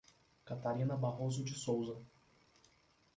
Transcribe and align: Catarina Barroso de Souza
Catarina 0.47 0.97
Barroso 0.97 1.43
de 1.43 1.53
Souza 1.53 2.01